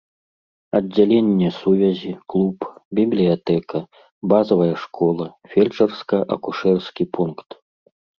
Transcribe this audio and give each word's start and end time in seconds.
Аддзяленне 0.77 1.49
сувязі, 1.57 2.13
клуб, 2.33 2.57
бібліятэка, 2.99 3.81
базавая 4.31 4.71
школа, 4.85 5.27
фельчарска-акушэрскі 5.53 7.03
пункт. 7.19 7.49